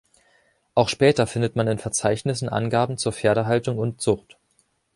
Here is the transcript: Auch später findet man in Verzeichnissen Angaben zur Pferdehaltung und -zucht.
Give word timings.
Auch 0.73 0.89
später 0.89 1.27
findet 1.27 1.55
man 1.55 1.67
in 1.67 1.77
Verzeichnissen 1.77 2.49
Angaben 2.49 2.97
zur 2.97 3.11
Pferdehaltung 3.11 3.77
und 3.77 4.01
-zucht. 4.01 4.35